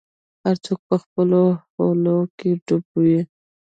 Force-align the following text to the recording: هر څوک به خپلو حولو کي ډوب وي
هر 0.43 0.55
څوک 0.65 0.79
به 0.87 0.95
خپلو 1.03 1.41
حولو 1.73 2.17
کي 2.37 2.49
ډوب 2.65 2.85
وي 3.01 3.19